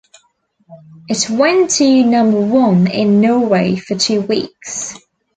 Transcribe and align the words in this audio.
It 1.09 1.29
went 1.29 1.69
to 1.75 2.03
number 2.03 2.39
one 2.41 2.87
in 2.87 3.21
Norway 3.21 3.75
for 3.75 3.93
two 3.95 4.21
weeks. 4.21 4.95